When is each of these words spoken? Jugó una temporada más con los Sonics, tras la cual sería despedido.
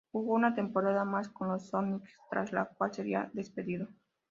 Jugó 0.11 0.33
una 0.33 0.55
temporada 0.55 1.05
más 1.05 1.29
con 1.29 1.49
los 1.49 1.67
Sonics, 1.69 2.09
tras 2.31 2.51
la 2.51 2.65
cual 2.65 2.91
sería 2.91 3.29
despedido. 3.33 3.87